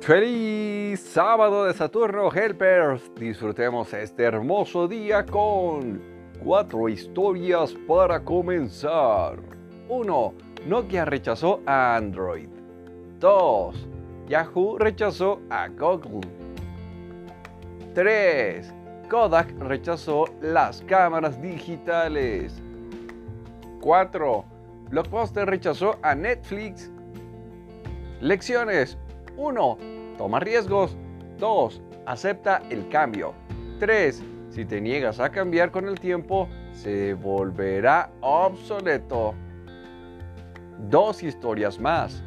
[0.00, 3.14] Feliz sábado de Saturno Helpers.
[3.16, 6.00] Disfrutemos este hermoso día con
[6.42, 9.38] cuatro historias para comenzar.
[9.90, 10.34] 1.
[10.66, 12.48] Nokia rechazó a Android.
[13.18, 13.88] 2.
[14.26, 16.26] Yahoo rechazó a Google.
[17.94, 18.72] 3.
[19.10, 22.54] Kodak rechazó las cámaras digitales.
[23.82, 24.44] 4.
[24.88, 26.90] Blockbuster rechazó a Netflix.
[28.22, 28.96] Lecciones
[29.40, 29.78] 1.
[30.18, 30.96] Toma riesgos.
[31.38, 31.82] 2.
[32.06, 33.32] Acepta el cambio.
[33.78, 34.22] 3.
[34.50, 39.34] Si te niegas a cambiar con el tiempo, se volverá obsoleto.
[40.90, 42.22] Dos historias más.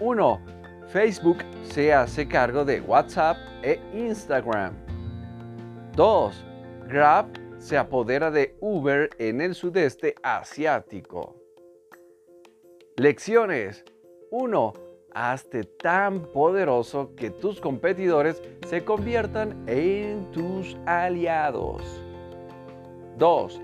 [0.00, 0.40] 1.
[0.88, 4.74] Facebook se hace cargo de WhatsApp e Instagram.
[5.96, 6.44] 2.
[6.86, 7.26] Grab
[7.58, 11.36] se apodera de Uber en el sudeste asiático.
[12.96, 13.84] Lecciones
[14.30, 14.87] 1.
[15.14, 21.82] Hazte tan poderoso que tus competidores se conviertan en tus aliados.
[23.16, 23.60] 2.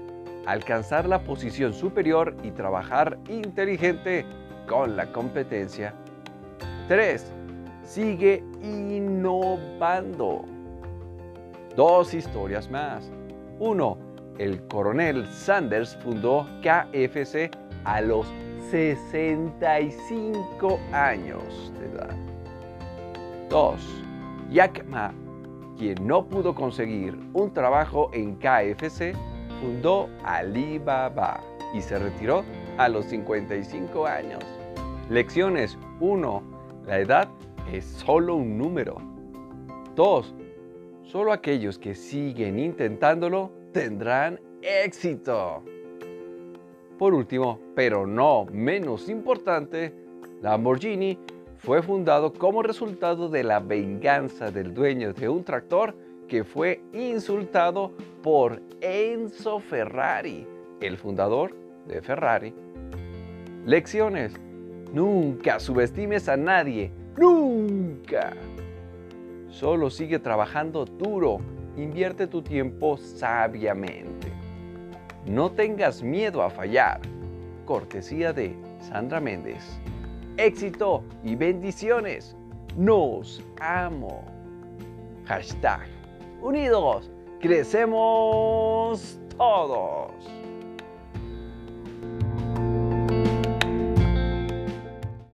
[0.46, 4.24] Alcanzar la posición superior y trabajar inteligente
[4.66, 5.94] con la competencia.
[6.88, 7.30] 3.
[7.82, 10.46] Sigue innovando.
[11.76, 13.10] Dos historias más.
[13.58, 13.98] 1.
[14.38, 17.50] El coronel Sanders fundó KFC
[17.84, 18.26] a los
[18.70, 22.14] 65 años de edad.
[23.50, 24.04] 2.
[24.50, 25.12] Jack Ma,
[25.76, 29.14] quien no pudo conseguir un trabajo en KFC,
[29.60, 31.40] fundó Alibaba
[31.72, 32.44] y se retiró
[32.78, 34.44] a los 55 años.
[35.10, 36.42] Lecciones 1.
[36.86, 37.28] La edad
[37.72, 38.96] es solo un número.
[39.94, 40.34] 2.
[41.02, 45.62] Solo aquellos que siguen intentándolo tendrán éxito.
[46.98, 49.92] Por último, pero no menos importante,
[50.42, 51.18] Lamborghini
[51.58, 55.94] fue fundado como resultado de la venganza del dueño de un tractor
[56.28, 57.92] que fue insultado
[58.22, 60.46] por Enzo Ferrari,
[60.80, 61.54] el fundador
[61.86, 62.54] de Ferrari.
[63.66, 64.34] Lecciones.
[64.92, 66.92] Nunca subestimes a nadie.
[67.16, 68.32] Nunca.
[69.48, 71.38] Solo sigue trabajando duro.
[71.76, 74.13] Invierte tu tiempo sabiamente.
[75.26, 77.00] No tengas miedo a fallar.
[77.64, 79.80] Cortesía de Sandra Méndez.
[80.36, 82.36] Éxito y bendiciones.
[82.76, 84.22] Nos amo.
[85.24, 85.86] Hashtag.
[86.42, 87.10] Unidos.
[87.40, 90.10] Crecemos todos.